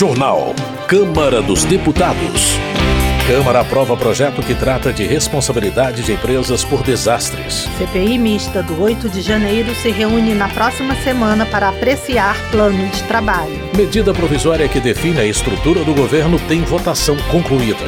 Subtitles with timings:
[0.00, 0.54] Jornal.
[0.88, 2.56] Câmara dos Deputados.
[3.26, 7.68] Câmara aprova projeto que trata de responsabilidade de empresas por desastres.
[7.76, 13.02] CPI mista do 8 de janeiro se reúne na próxima semana para apreciar plano de
[13.02, 13.52] trabalho.
[13.76, 17.84] Medida provisória que define a estrutura do governo tem votação concluída.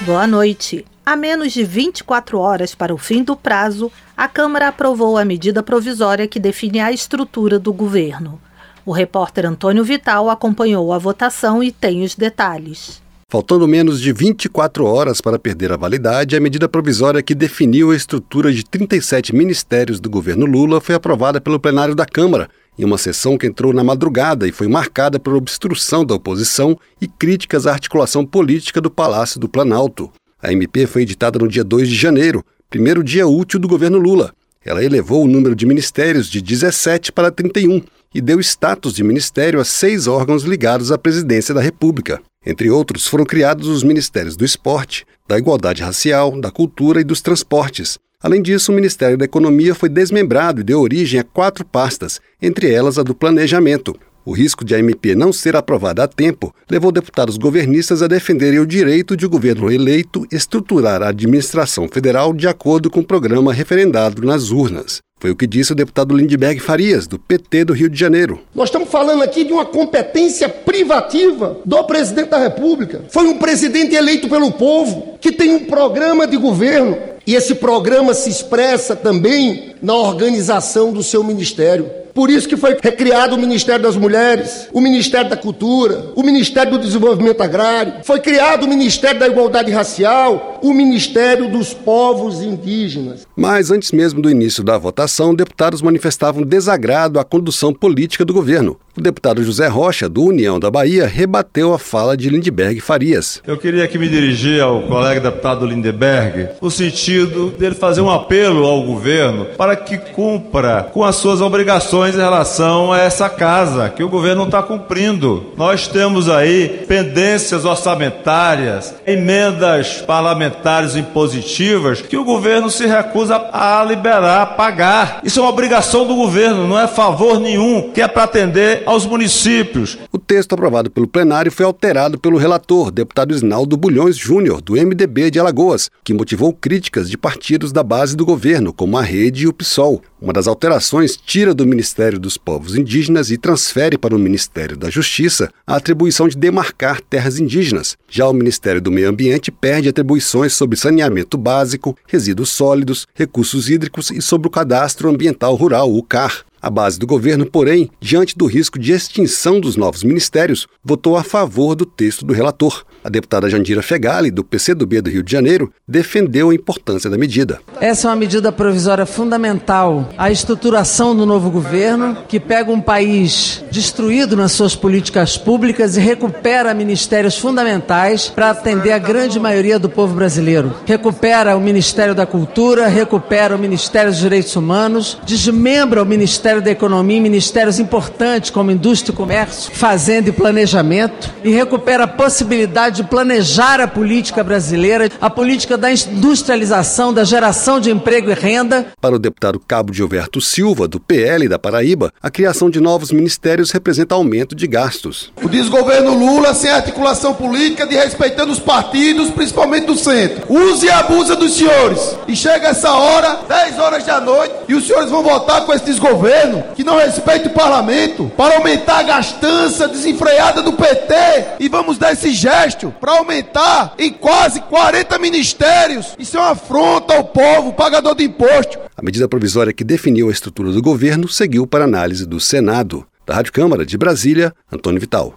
[0.00, 0.84] Boa noite.
[1.06, 5.62] A menos de 24 horas para o fim do prazo, a Câmara aprovou a medida
[5.62, 8.40] provisória que define a estrutura do governo.
[8.88, 13.02] O repórter Antônio Vital acompanhou a votação e tem os detalhes.
[13.30, 17.94] Faltando menos de 24 horas para perder a validade, a medida provisória que definiu a
[17.94, 22.96] estrutura de 37 ministérios do governo Lula foi aprovada pelo plenário da Câmara, em uma
[22.96, 27.72] sessão que entrou na madrugada e foi marcada por obstrução da oposição e críticas à
[27.72, 30.10] articulação política do Palácio do Planalto.
[30.42, 34.32] A MP foi editada no dia 2 de janeiro, primeiro dia útil do governo Lula.
[34.64, 37.82] Ela elevou o número de ministérios de 17 para 31
[38.14, 42.20] e deu status de ministério a seis órgãos ligados à presidência da República.
[42.44, 47.20] Entre outros, foram criados os Ministérios do Esporte, da Igualdade Racial, da Cultura e dos
[47.20, 47.98] Transportes.
[48.20, 52.72] Além disso, o Ministério da Economia foi desmembrado e deu origem a quatro pastas, entre
[52.72, 53.94] elas a do Planejamento.
[54.24, 58.58] O risco de a MP não ser aprovada a tempo levou deputados governistas a defenderem
[58.58, 63.52] o direito de o governo eleito estruturar a administração federal de acordo com o programa
[63.52, 65.00] referendado nas urnas.
[65.20, 68.40] Foi o que disse o deputado Lindbergh Farias, do PT do Rio de Janeiro.
[68.54, 73.04] Nós estamos falando aqui de uma competência privativa do presidente da República.
[73.10, 76.96] Foi um presidente eleito pelo povo, que tem um programa de governo.
[77.28, 81.90] E esse programa se expressa também na organização do seu ministério.
[82.14, 86.72] Por isso que foi recriado o Ministério das Mulheres, o Ministério da Cultura, o Ministério
[86.72, 93.26] do Desenvolvimento Agrário, foi criado o Ministério da Igualdade Racial, o Ministério dos Povos Indígenas.
[93.36, 98.80] Mas antes mesmo do início da votação, deputados manifestavam desagrado à condução política do governo.
[98.96, 103.40] O deputado José Rocha, do União da Bahia, rebateu a fala de Lindbergh Farias.
[103.46, 108.64] Eu queria aqui me dirigir ao colega deputado Lindbergh no sentido dele fazer um apelo
[108.64, 114.02] ao governo para que cumpra com as suas obrigações em relação a essa casa, que
[114.02, 115.52] o governo não está cumprindo.
[115.56, 124.42] Nós temos aí pendências orçamentárias, emendas parlamentares impositivas que o governo se recusa a liberar,
[124.42, 125.20] a pagar.
[125.24, 129.06] Isso é uma obrigação do governo, não é favor nenhum que é para atender aos
[129.06, 129.98] municípios.
[130.28, 135.40] Texto aprovado pelo plenário foi alterado pelo relator, deputado Isnaldo Bulhões Júnior, do MDB de
[135.40, 139.54] Alagoas, que motivou críticas de partidos da base do governo, como a Rede e o
[139.54, 140.02] PSOL.
[140.20, 144.90] Uma das alterações tira do Ministério dos Povos Indígenas e transfere para o Ministério da
[144.90, 147.96] Justiça a atribuição de demarcar terras indígenas.
[148.06, 154.10] Já o Ministério do Meio Ambiente perde atribuições sobre saneamento básico, resíduos sólidos, recursos hídricos
[154.10, 156.44] e sobre o cadastro ambiental rural, o CAR.
[156.60, 161.22] A base do governo, porém, diante do risco de extinção dos novos ministérios, votou a
[161.22, 162.84] favor do texto do relator.
[163.08, 167.58] A deputada Jandira Fegali, do PCdoB do Rio de Janeiro, defendeu a importância da medida.
[167.80, 173.64] Essa é uma medida provisória fundamental à estruturação do novo governo, que pega um país
[173.70, 179.88] destruído nas suas políticas públicas e recupera ministérios fundamentais para atender a grande maioria do
[179.88, 180.74] povo brasileiro.
[180.84, 186.70] Recupera o Ministério da Cultura, recupera o Ministério dos Direitos Humanos, desmembra o Ministério da
[186.70, 192.97] Economia em ministérios importantes como Indústria e Comércio, Fazenda e Planejamento e recupera a possibilidade
[192.98, 198.88] de planejar a política brasileira, a política da industrialização, da geração de emprego e renda.
[199.00, 203.70] Para o deputado Cabo Gilberto Silva, do PL da Paraíba, a criação de novos ministérios
[203.70, 205.32] representa aumento de gastos.
[205.42, 210.52] O desgoverno Lula sem articulação política de respeitando os partidos, principalmente do centro.
[210.52, 212.16] Use e abusa dos senhores.
[212.26, 215.84] E chega essa hora, 10 horas da noite, e os senhores vão votar com esse
[215.84, 221.14] desgoverno que não respeita o parlamento para aumentar a gastança desenfreada do PT.
[221.60, 226.14] E vamos dar esse gesto para aumentar em quase 40 ministérios.
[226.18, 228.78] Isso é uma afronta ao povo, pagador de imposto.
[228.96, 233.06] A medida provisória que definiu a estrutura do governo seguiu para análise do Senado.
[233.26, 235.34] Da Rádio Câmara de Brasília, Antônio Vital.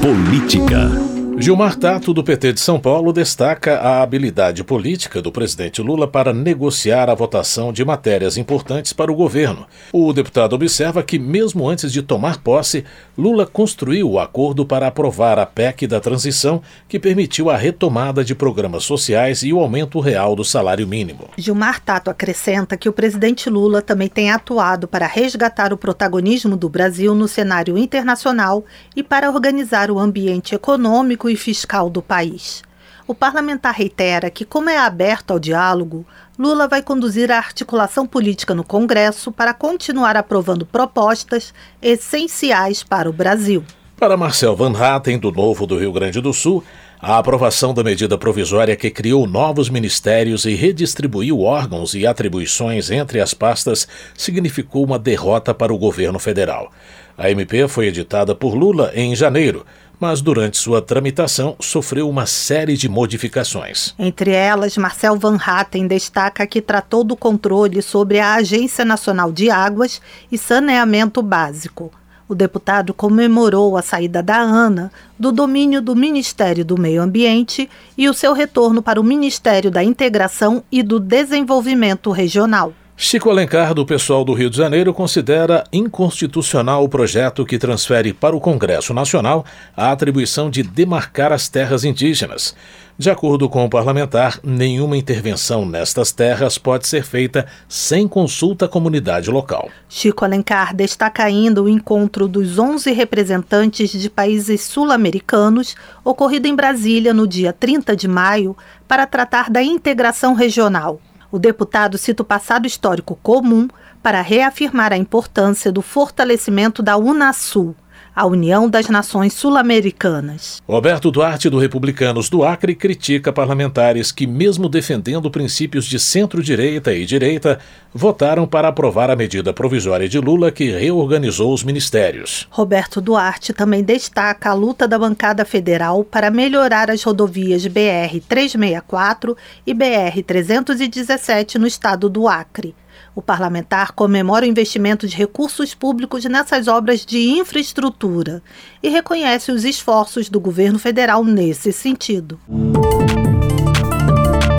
[0.00, 1.05] Política.
[1.38, 6.32] Gilmar Tato, do PT de São Paulo, destaca a habilidade política do presidente Lula para
[6.32, 9.66] negociar a votação de matérias importantes para o governo.
[9.92, 12.86] O deputado observa que, mesmo antes de tomar posse,
[13.18, 18.34] Lula construiu o acordo para aprovar a PEC da transição, que permitiu a retomada de
[18.34, 21.28] programas sociais e o aumento real do salário mínimo.
[21.36, 26.70] Gilmar Tato acrescenta que o presidente Lula também tem atuado para resgatar o protagonismo do
[26.70, 28.64] Brasil no cenário internacional
[28.96, 32.62] e para organizar o ambiente econômico e fiscal do país.
[33.06, 36.04] O parlamentar reitera que, como é aberto ao diálogo,
[36.36, 43.12] Lula vai conduzir a articulação política no Congresso para continuar aprovando propostas essenciais para o
[43.12, 43.64] Brasil.
[43.96, 46.62] Para Marcel Van Hatten, do Novo do Rio Grande do Sul,
[47.00, 53.20] a aprovação da medida provisória que criou novos ministérios e redistribuiu órgãos e atribuições entre
[53.20, 56.72] as pastas significou uma derrota para o governo federal.
[57.16, 59.64] A MP foi editada por Lula em janeiro
[60.00, 63.94] mas durante sua tramitação sofreu uma série de modificações.
[63.98, 69.50] Entre elas, Marcel Van Hatten destaca que tratou do controle sobre a Agência Nacional de
[69.50, 70.00] Águas
[70.30, 71.92] e Saneamento Básico.
[72.28, 78.08] O deputado comemorou a saída da ANA do domínio do Ministério do Meio Ambiente e
[78.08, 82.72] o seu retorno para o Ministério da Integração e do Desenvolvimento Regional.
[82.98, 88.34] Chico Alencar, do pessoal do Rio de Janeiro, considera inconstitucional o projeto que transfere para
[88.34, 89.44] o Congresso Nacional
[89.76, 92.56] a atribuição de demarcar as terras indígenas.
[92.96, 98.68] De acordo com o parlamentar, nenhuma intervenção nestas terras pode ser feita sem consulta à
[98.68, 99.68] comunidade local.
[99.90, 107.12] Chico Alencar destaca ainda o encontro dos 11 representantes de países sul-americanos, ocorrido em Brasília
[107.12, 108.56] no dia 30 de maio,
[108.88, 110.98] para tratar da integração regional.
[111.36, 113.68] O deputado cita o passado histórico comum
[114.02, 117.76] para reafirmar a importância do fortalecimento da Unasul,
[118.16, 120.62] a União das Nações Sul-Americanas.
[120.66, 127.04] Roberto Duarte, do Republicanos do Acre, critica parlamentares que, mesmo defendendo princípios de centro-direita e
[127.04, 127.58] direita,
[127.92, 132.48] votaram para aprovar a medida provisória de Lula que reorganizou os ministérios.
[132.50, 139.36] Roberto Duarte também destaca a luta da bancada federal para melhorar as rodovias BR-364
[139.66, 142.74] e BR-317 no estado do Acre.
[143.16, 148.42] O parlamentar comemora o investimento de recursos públicos nessas obras de infraestrutura
[148.82, 152.38] e reconhece os esforços do governo federal nesse sentido.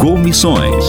[0.01, 0.86] Comissões.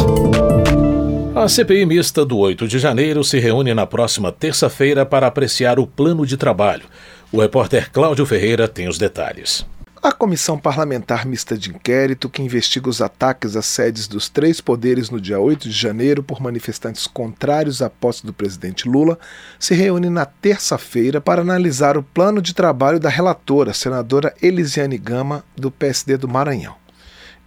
[1.37, 5.87] A CPI mista do 8 de janeiro se reúne na próxima terça-feira para apreciar o
[5.87, 6.87] plano de trabalho.
[7.31, 9.67] O repórter Cláudio Ferreira tem os detalhes.
[10.01, 15.11] A Comissão Parlamentar Mista de Inquérito, que investiga os ataques às sedes dos três poderes
[15.11, 19.19] no dia 8 de janeiro por manifestantes contrários à posse do presidente Lula,
[19.59, 25.45] se reúne na terça-feira para analisar o plano de trabalho da relatora, senadora Elisiane Gama,
[25.57, 26.77] do PSD do Maranhão.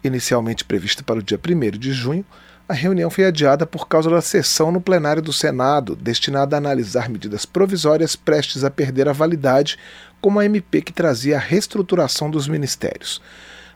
[0.03, 2.25] Inicialmente prevista para o dia 1 de junho,
[2.71, 7.09] a reunião foi adiada por causa da sessão no plenário do Senado, destinada a analisar
[7.09, 9.77] medidas provisórias prestes a perder a validade
[10.21, 13.21] como a MP que trazia a reestruturação dos ministérios.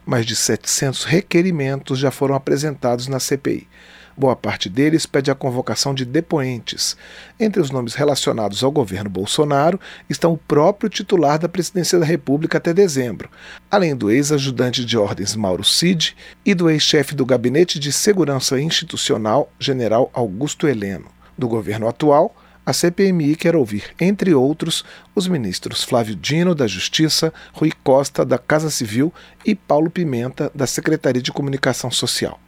[0.06, 3.68] Mais de 700 requerimentos já foram apresentados na CPI.
[4.18, 6.96] Boa parte deles pede a convocação de depoentes.
[7.38, 9.78] Entre os nomes relacionados ao governo Bolsonaro
[10.08, 13.28] estão o próprio titular da presidência da República até dezembro,
[13.70, 16.16] além do ex-ajudante de ordens Mauro Cid
[16.46, 21.08] e do ex-chefe do Gabinete de Segurança Institucional, general Augusto Heleno.
[21.36, 22.34] Do governo atual,
[22.64, 24.82] a CPMI quer ouvir, entre outros,
[25.14, 29.12] os ministros Flávio Dino, da Justiça, Rui Costa, da Casa Civil
[29.44, 32.40] e Paulo Pimenta, da Secretaria de Comunicação Social.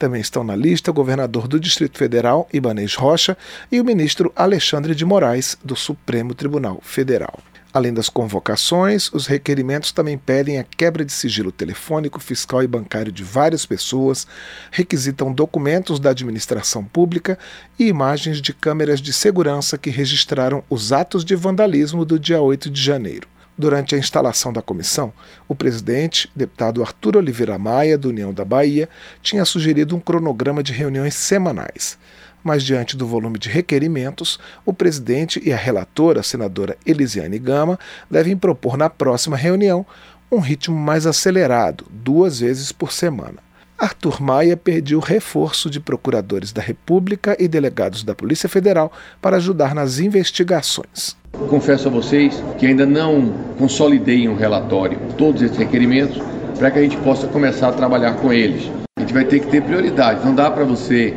[0.00, 3.36] Também estão na lista o governador do Distrito Federal, Ibanez Rocha,
[3.70, 7.38] e o ministro Alexandre de Moraes, do Supremo Tribunal Federal.
[7.70, 13.12] Além das convocações, os requerimentos também pedem a quebra de sigilo telefônico, fiscal e bancário
[13.12, 14.26] de várias pessoas,
[14.70, 17.38] requisitam documentos da administração pública
[17.78, 22.70] e imagens de câmeras de segurança que registraram os atos de vandalismo do dia 8
[22.70, 23.28] de janeiro.
[23.60, 25.12] Durante a instalação da comissão,
[25.46, 28.88] o presidente, deputado Arthur Oliveira Maia, do União da Bahia,
[29.20, 31.98] tinha sugerido um cronograma de reuniões semanais
[32.42, 37.78] mas diante do volume de requerimentos, o presidente e a relatora, a senadora Elisiane Gama,
[38.10, 39.84] devem propor na próxima reunião
[40.32, 43.42] um ritmo mais acelerado, duas vezes por semana.
[43.78, 48.90] Arthur Maia pediu reforço de procuradores da República e delegados da Polícia Federal
[49.20, 51.19] para ajudar nas investigações.
[51.32, 56.20] Confesso a vocês que ainda não consolidei um relatório todos esses requerimentos
[56.58, 58.70] para que a gente possa começar a trabalhar com eles.
[58.98, 60.24] A gente vai ter que ter prioridade.
[60.24, 61.14] Não dá para você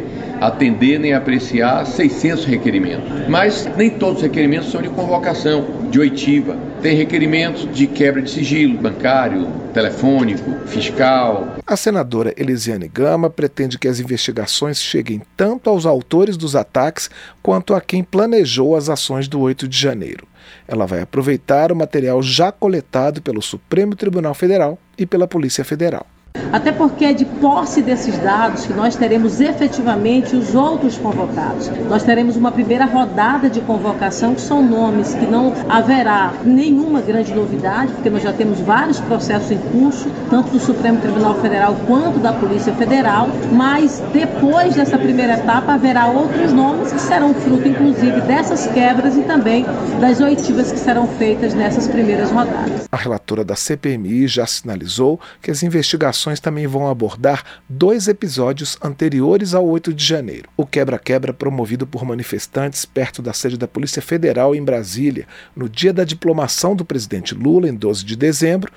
[0.47, 3.09] atender nem apreciar 600 requerimentos.
[3.27, 6.57] Mas nem todos os requerimentos são de convocação, de oitiva.
[6.81, 11.55] Tem requerimentos de quebra de sigilo bancário, telefônico, fiscal.
[11.65, 17.09] A senadora Elisiane Gama pretende que as investigações cheguem tanto aos autores dos ataques
[17.41, 20.27] quanto a quem planejou as ações do 8 de janeiro.
[20.67, 26.05] Ela vai aproveitar o material já coletado pelo Supremo Tribunal Federal e pela Polícia Federal.
[26.53, 31.69] Até porque é de posse desses dados que nós teremos efetivamente os outros convocados.
[31.89, 37.33] Nós teremos uma primeira rodada de convocação, que são nomes que não haverá nenhuma grande
[37.33, 42.19] novidade, porque nós já temos vários processos em curso, tanto do Supremo Tribunal Federal quanto
[42.19, 48.21] da Polícia Federal, mas depois dessa primeira etapa haverá outros nomes que serão fruto, inclusive,
[48.21, 49.65] dessas quebras e também
[49.99, 52.87] das oitivas que serão feitas nessas primeiras rodadas.
[52.91, 59.53] A relatora da CPMI já sinalizou que as investigações também vão abordar dois episódios anteriores
[59.53, 64.55] ao 8 de janeiro: o quebra-quebra promovido por manifestantes perto da sede da Polícia Federal
[64.55, 68.71] em Brasília, no dia da diplomação do presidente Lula, em 12 de dezembro,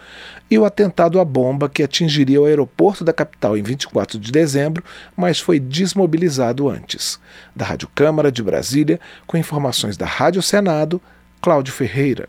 [0.51, 4.83] e o atentado à bomba que atingiria o aeroporto da capital em 24 de dezembro,
[5.17, 7.19] mas foi desmobilizado antes.
[7.55, 11.01] Da Rádio Câmara de Brasília, com informações da Rádio Senado,
[11.41, 12.29] Cláudio Ferreira.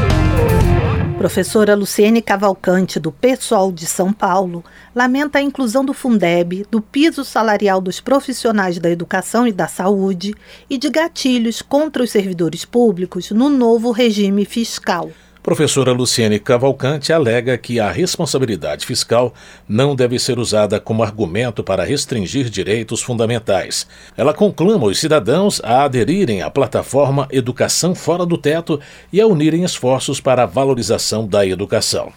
[1.21, 7.23] Professora Luciene Cavalcante, do PSOL de São Paulo, lamenta a inclusão do Fundeb, do piso
[7.23, 10.33] salarial dos profissionais da educação e da saúde
[10.67, 15.11] e de gatilhos contra os servidores públicos no novo regime fiscal.
[15.43, 19.33] Professora Luciene Cavalcante alega que a responsabilidade fiscal
[19.67, 23.87] não deve ser usada como argumento para restringir direitos fundamentais.
[24.15, 28.79] Ela conclama os cidadãos a aderirem à plataforma Educação Fora do Teto
[29.11, 32.13] e a unirem esforços para a valorização da educação.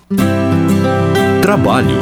[1.41, 1.97] Trabalho.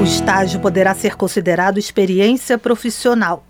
[0.00, 3.44] O estágio poderá ser considerado experiência profissional.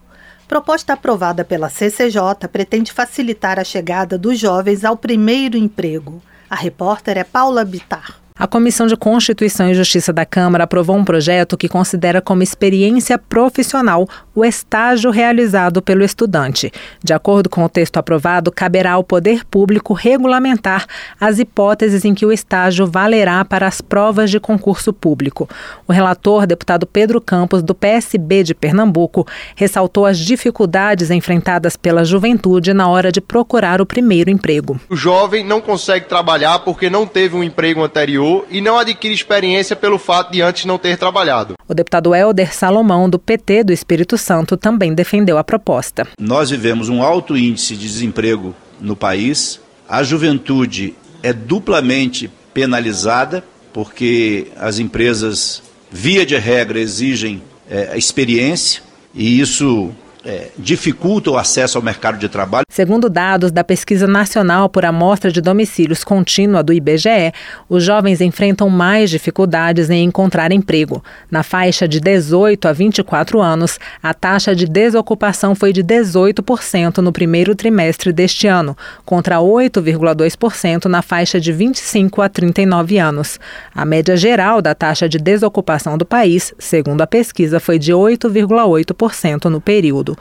[0.55, 6.23] Proposta aprovada pela CCJ pretende facilitar a chegada dos jovens ao primeiro emprego.
[6.49, 8.21] A repórter é Paula Bitar.
[8.39, 13.19] A Comissão de Constituição e Justiça da Câmara aprovou um projeto que considera como experiência
[13.19, 16.73] profissional o estágio realizado pelo estudante.
[17.03, 20.87] De acordo com o texto aprovado, caberá ao poder público regulamentar
[21.21, 25.49] as hipóteses em que o estágio valerá para as provas de concurso público.
[25.87, 32.75] O relator, deputado Pedro Campos, do PSB de Pernambuco, ressaltou as dificuldades enfrentadas pela juventude
[32.75, 34.81] na hora de procurar o primeiro emprego.
[34.89, 39.77] O jovem não consegue trabalhar porque não teve um emprego anterior e não adquire experiência
[39.77, 41.55] pelo fato de antes não ter trabalhado.
[41.69, 46.07] O deputado Helder Salomão, do PT do Espírito Santo, também defendeu a proposta.
[46.19, 49.61] Nós vivemos um alto índice de desemprego no país.
[49.87, 58.83] A juventude é duplamente penalizada porque as empresas, via de regra, exigem é, experiência
[59.15, 59.93] e isso
[60.25, 62.65] é, dificulta o acesso ao mercado de trabalho.
[62.71, 67.33] Segundo dados da Pesquisa Nacional por Amostra de Domicílios Contínua do IBGE,
[67.69, 71.05] os jovens enfrentam mais dificuldades em encontrar emprego.
[71.31, 77.13] Na faixa de 18 a 24 anos, a taxa de desocupação foi de 18% no
[77.13, 83.39] primeiro trimestre deste ano, contra 8,2% na faixa de 25 a 39 anos.
[83.75, 89.45] A média geral da taxa de desocupação do país, segundo a pesquisa, foi de 8,8%
[89.45, 90.14] no período.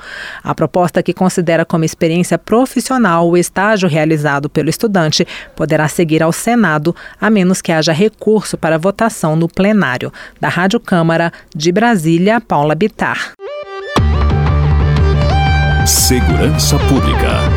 [0.44, 6.32] A proposta que considera como experiência profissional o estágio realizado pelo estudante poderá seguir ao
[6.32, 10.12] Senado, a menos que haja recurso para votação no plenário.
[10.40, 13.34] Da Rádio Câmara, de Brasília, Paula Bitar.
[15.86, 17.53] Segurança Pública.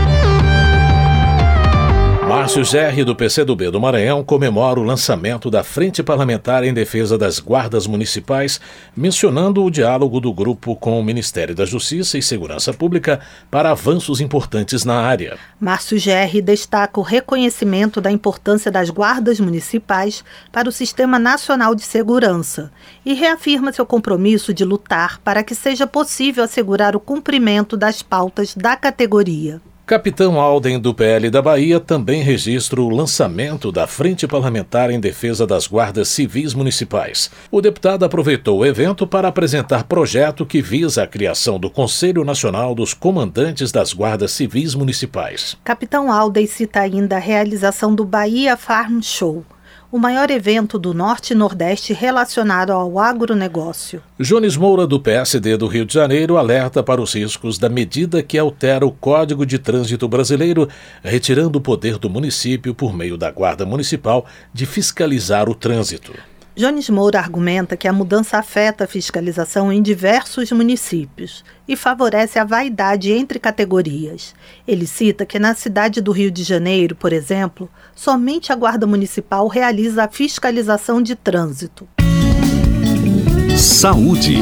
[2.46, 7.40] Márcio Gerri, do PCdoB do Maranhão, comemora o lançamento da Frente Parlamentar em Defesa das
[7.40, 8.60] Guardas Municipais,
[8.96, 13.18] mencionando o diálogo do grupo com o Ministério da Justiça e Segurança Pública
[13.50, 15.36] para avanços importantes na área.
[15.58, 20.22] Márcio Gerri destaca o reconhecimento da importância das guardas municipais
[20.52, 22.70] para o Sistema Nacional de Segurança
[23.04, 28.54] e reafirma seu compromisso de lutar para que seja possível assegurar o cumprimento das pautas
[28.54, 29.60] da categoria.
[29.86, 35.46] Capitão Alden, do PL da Bahia, também registra o lançamento da Frente Parlamentar em Defesa
[35.46, 37.30] das Guardas Civis Municipais.
[37.52, 42.74] O deputado aproveitou o evento para apresentar projeto que visa a criação do Conselho Nacional
[42.74, 45.56] dos Comandantes das Guardas Civis Municipais.
[45.62, 49.44] Capitão Alden cita ainda a realização do Bahia Farm Show
[49.90, 54.02] o maior evento do Norte e Nordeste relacionado ao agronegócio.
[54.18, 58.38] Jones Moura, do PSD do Rio de Janeiro, alerta para os riscos da medida que
[58.38, 60.68] altera o Código de Trânsito Brasileiro,
[61.02, 66.12] retirando o poder do município, por meio da Guarda Municipal, de fiscalizar o trânsito.
[66.56, 72.44] Jones Moura argumenta que a mudança afeta a fiscalização em diversos municípios e favorece a
[72.44, 74.34] vaidade entre categorias.
[74.66, 79.46] Ele cita que na cidade do Rio de Janeiro, por exemplo, somente a Guarda Municipal
[79.48, 81.86] realiza a fiscalização de trânsito.
[83.58, 84.38] Saúde.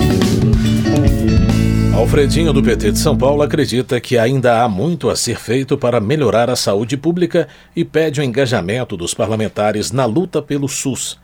[1.97, 6.00] Alfredinho do PT de São Paulo acredita que ainda há muito a ser feito para
[6.00, 11.18] melhorar a saúde pública e pede o engajamento dos parlamentares na luta pelo SUS.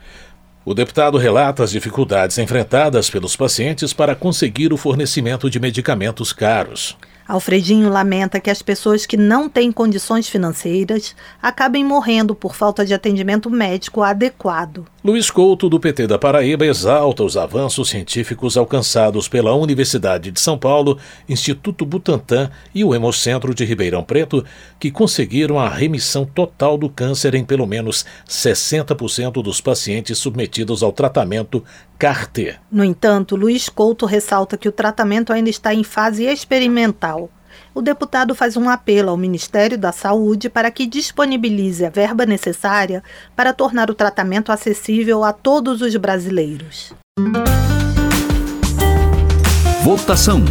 [0.62, 6.98] O deputado relata as dificuldades enfrentadas pelos pacientes para conseguir o fornecimento de medicamentos caros.
[7.26, 12.92] Alfredinho lamenta que as pessoas que não têm condições financeiras acabem morrendo por falta de
[12.92, 14.84] atendimento médico adequado.
[15.02, 20.58] Luiz Couto, do PT da Paraíba, exalta os avanços científicos alcançados pela Universidade de São
[20.58, 24.44] Paulo, Instituto Butantan e o Hemocentro de Ribeirão Preto,
[24.78, 30.92] que conseguiram a remissão total do câncer em pelo menos 60% dos pacientes submetidos ao
[30.92, 31.64] tratamento
[31.98, 32.56] CAR-T.
[32.70, 37.30] No entanto, Luiz Couto ressalta que o tratamento ainda está em fase experimental.
[37.74, 43.02] O deputado faz um apelo ao Ministério da Saúde para que disponibilize a verba necessária
[43.34, 46.92] para tornar o tratamento acessível a todos os brasileiros.
[49.82, 50.44] Votação.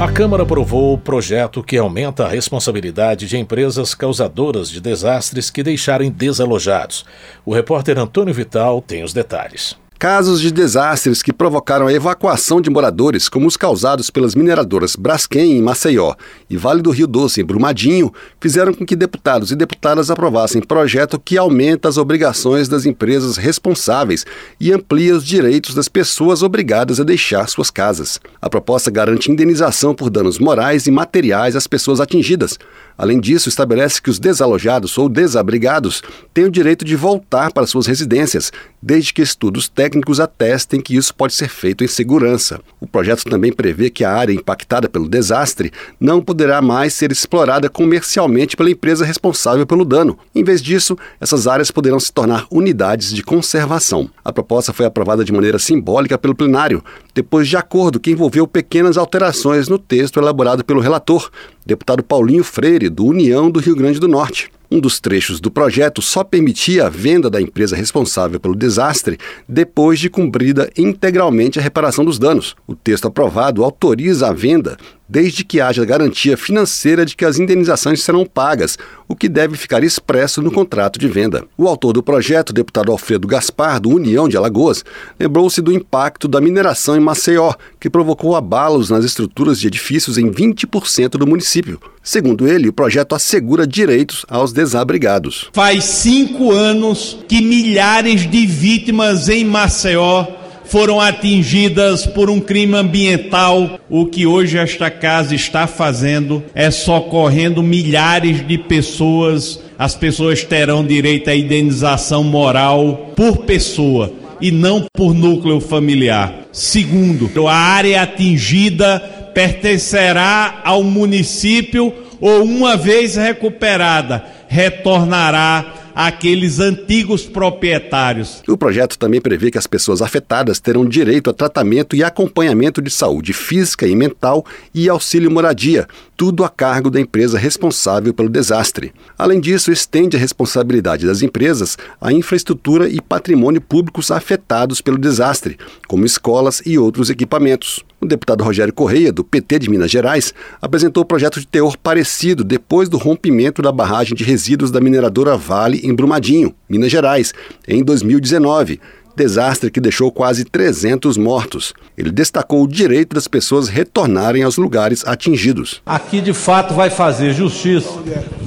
[0.00, 5.60] A Câmara aprovou o projeto que aumenta a responsabilidade de empresas causadoras de desastres que
[5.60, 7.04] deixarem desalojados.
[7.44, 9.76] O repórter Antônio Vital tem os detalhes.
[9.98, 15.56] Casos de desastres que provocaram a evacuação de moradores, como os causados pelas mineradoras Braskem
[15.56, 16.14] em Maceió
[16.48, 21.18] e Vale do Rio Doce em Brumadinho, fizeram com que deputados e deputadas aprovassem projeto
[21.18, 24.24] que aumenta as obrigações das empresas responsáveis
[24.60, 28.20] e amplia os direitos das pessoas obrigadas a deixar suas casas.
[28.40, 32.56] A proposta garante indenização por danos morais e materiais às pessoas atingidas.
[32.96, 36.02] Além disso, estabelece que os desalojados ou desabrigados
[36.32, 38.52] têm o direito de voltar para suas residências,
[38.82, 42.60] desde que estudos técnicos atestem que isso pode ser feito em segurança.
[42.80, 47.68] O projeto também prevê que a área impactada pelo desastre não poderá mais ser explorada
[47.68, 50.18] comercialmente pela empresa responsável pelo dano.
[50.34, 54.10] Em vez disso, essas áreas poderão se tornar unidades de conservação.
[54.24, 56.82] A proposta foi aprovada de maneira simbólica pelo plenário,
[57.14, 61.30] depois de acordo que envolveu pequenas alterações no texto elaborado pelo relator,
[61.66, 64.50] deputado Paulinho Freire, do União do Rio Grande do Norte.
[64.70, 69.98] Um dos trechos do projeto só permitia a venda da empresa responsável pelo desastre depois
[69.98, 72.54] de cumprida integralmente a reparação dos danos.
[72.66, 74.76] O texto aprovado autoriza a venda
[75.08, 78.76] desde que haja garantia financeira de que as indenizações serão pagas,
[79.08, 81.44] o que deve ficar expresso no contrato de venda.
[81.56, 84.84] O autor do projeto, deputado Alfredo Gaspar, do União de Alagoas,
[85.18, 90.30] lembrou-se do impacto da mineração em Maceió, que provocou abalos nas estruturas de edifícios em
[90.30, 91.80] 20% do município.
[92.02, 95.48] Segundo ele, o projeto assegura direitos aos desabrigados.
[95.52, 100.37] Faz cinco anos que milhares de vítimas em Maceió
[100.68, 103.80] foram atingidas por um crime ambiental.
[103.88, 109.60] O que hoje esta casa está fazendo é socorrendo milhares de pessoas.
[109.78, 116.48] As pessoas terão direito à indenização moral por pessoa e não por núcleo familiar.
[116.52, 119.00] Segundo, a área atingida
[119.34, 128.40] pertencerá ao município ou, uma vez recuperada, retornará àqueles antigos proprietários.
[128.46, 132.88] O projeto também prevê que as pessoas afetadas terão direito a tratamento e acompanhamento de
[132.88, 138.92] saúde física e mental e auxílio moradia, tudo a cargo da empresa responsável pelo desastre.
[139.18, 145.58] Além disso, estende a responsabilidade das empresas à infraestrutura e patrimônio públicos afetados pelo desastre,
[145.88, 147.84] como escolas e outros equipamentos.
[148.00, 150.32] O deputado Rogério Correia, do PT de Minas Gerais,
[150.62, 155.36] apresentou o projeto de teor parecido depois do rompimento da barragem de resíduos da mineradora
[155.36, 157.32] Vale em Brumadinho, Minas Gerais,
[157.66, 158.80] em 2019
[159.18, 161.74] desastre que deixou quase 300 mortos.
[161.96, 165.82] Ele destacou o direito das pessoas retornarem aos lugares atingidos.
[165.84, 167.90] Aqui, de fato, vai fazer justiça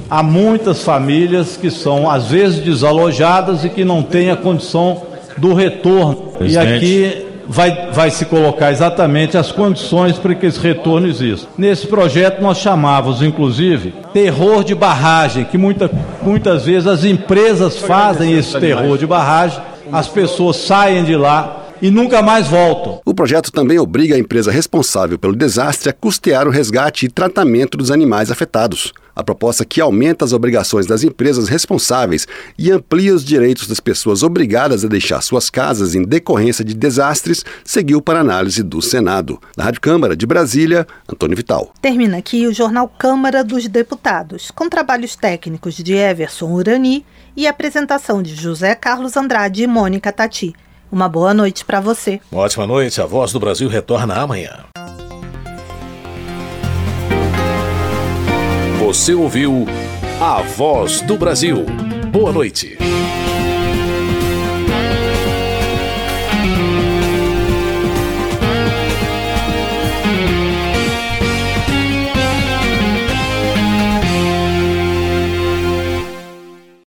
[0.08, 5.02] a muitas famílias que são, às vezes, desalojadas e que não têm a condição
[5.36, 6.32] do retorno.
[6.32, 6.84] Presidente.
[6.84, 11.48] E aqui vai, vai se colocar exatamente as condições para que esse retorno exista.
[11.56, 15.90] Nesse projeto nós chamávamos, inclusive, terror de barragem, que muita,
[16.22, 21.90] muitas vezes as empresas fazem esse terror de barragem, as pessoas saem de lá e
[21.90, 23.00] nunca mais voltam.
[23.04, 27.76] O projeto também obriga a empresa responsável pelo desastre a custear o resgate e tratamento
[27.76, 28.92] dos animais afetados.
[29.14, 34.22] A proposta que aumenta as obrigações das empresas responsáveis e amplia os direitos das pessoas
[34.22, 39.38] obrigadas a deixar suas casas em decorrência de desastres seguiu para análise do Senado.
[39.56, 41.74] Na Rádio Câmara de Brasília, Antônio Vital.
[41.82, 47.04] Termina aqui o jornal Câmara dos Deputados, com trabalhos técnicos de Everson Urani
[47.36, 50.54] e apresentação de José Carlos Andrade e Mônica Tati.
[50.92, 52.20] Uma boa noite para você.
[52.30, 53.00] Uma ótima noite.
[53.00, 54.66] A Voz do Brasil retorna amanhã.
[58.78, 59.64] Você ouviu
[60.20, 61.64] A Voz do Brasil.
[62.12, 62.76] Boa noite.